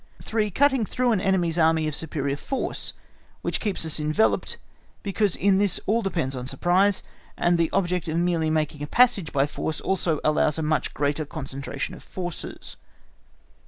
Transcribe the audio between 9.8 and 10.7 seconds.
allows a